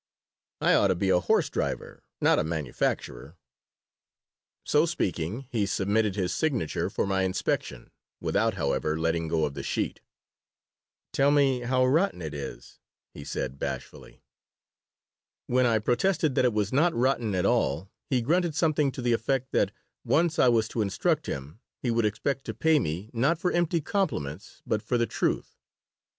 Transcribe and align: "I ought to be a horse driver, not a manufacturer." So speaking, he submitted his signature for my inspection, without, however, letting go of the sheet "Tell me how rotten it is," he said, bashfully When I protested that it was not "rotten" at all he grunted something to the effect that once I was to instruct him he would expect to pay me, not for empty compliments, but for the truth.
"I 0.61 0.73
ought 0.73 0.87
to 0.87 0.95
be 0.95 1.09
a 1.11 1.19
horse 1.19 1.47
driver, 1.51 2.01
not 2.19 2.39
a 2.39 2.43
manufacturer." 2.43 3.37
So 4.65 4.87
speaking, 4.87 5.45
he 5.51 5.67
submitted 5.67 6.15
his 6.15 6.33
signature 6.33 6.89
for 6.89 7.05
my 7.05 7.21
inspection, 7.21 7.91
without, 8.19 8.55
however, 8.55 8.97
letting 8.99 9.27
go 9.27 9.45
of 9.45 9.53
the 9.53 9.61
sheet 9.61 10.01
"Tell 11.13 11.29
me 11.29 11.59
how 11.59 11.85
rotten 11.85 12.19
it 12.19 12.33
is," 12.33 12.79
he 13.13 13.23
said, 13.23 13.59
bashfully 13.59 14.23
When 15.45 15.67
I 15.67 15.77
protested 15.77 16.33
that 16.33 16.45
it 16.45 16.53
was 16.53 16.73
not 16.73 16.95
"rotten" 16.95 17.35
at 17.35 17.45
all 17.45 17.91
he 18.09 18.23
grunted 18.23 18.55
something 18.55 18.91
to 18.93 19.03
the 19.03 19.13
effect 19.13 19.51
that 19.51 19.71
once 20.03 20.39
I 20.39 20.47
was 20.47 20.67
to 20.69 20.81
instruct 20.81 21.27
him 21.27 21.59
he 21.77 21.91
would 21.91 22.05
expect 22.05 22.43
to 22.45 22.55
pay 22.55 22.79
me, 22.79 23.11
not 23.13 23.37
for 23.37 23.51
empty 23.51 23.81
compliments, 23.81 24.63
but 24.65 24.81
for 24.81 24.97
the 24.97 25.05
truth. 25.05 25.57